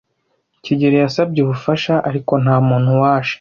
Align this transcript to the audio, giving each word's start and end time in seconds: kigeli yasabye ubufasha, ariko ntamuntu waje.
kigeli 0.63 0.97
yasabye 1.03 1.39
ubufasha, 1.41 1.93
ariko 2.09 2.33
ntamuntu 2.43 2.89
waje. 3.01 3.29